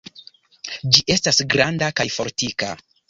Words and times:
Ĝi 0.95 1.03
estas 1.15 1.41
granda 1.55 1.91
kaj 2.01 2.07
fortika. 2.17 2.73